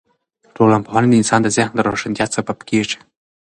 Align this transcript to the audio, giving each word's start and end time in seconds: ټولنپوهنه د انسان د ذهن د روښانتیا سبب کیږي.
ټولنپوهنه 0.55 1.07
د 1.09 1.13
انسان 1.21 1.39
د 1.43 1.47
ذهن 1.55 1.71
د 1.75 1.79
روښانتیا 1.87 2.25
سبب 2.35 2.57
کیږي. 2.69 2.97